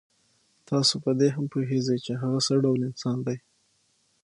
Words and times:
تاسو 0.69 0.95
په 1.03 1.11
دې 1.19 1.29
هم 1.35 1.45
پوهېږئ 1.53 1.97
چې 2.05 2.13
هغه 2.21 2.39
څه 2.47 2.53
ډول 2.63 2.79
انسان 2.89 3.17
دی. 3.27 3.37